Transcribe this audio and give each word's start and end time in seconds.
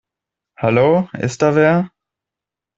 Hallo, 0.57 1.07
ist 1.13 1.43
da 1.43 1.53
wer? 1.53 1.91